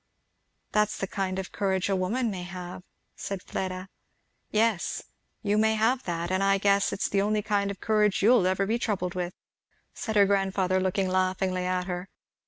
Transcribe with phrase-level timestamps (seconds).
[0.71, 2.81] "That's a kind of courage a woman may have,"
[3.15, 3.87] said Fleda.
[4.49, 5.03] "Yes
[5.43, 8.65] you may have that; and I guess it's the only kind of courage you'll ever
[8.65, 9.35] be troubled with,"
[9.93, 12.09] said her grandfather looking laughingly at her.